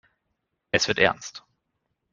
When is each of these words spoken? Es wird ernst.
Es 0.71 0.87
wird 0.87 0.97
ernst. 0.97 1.43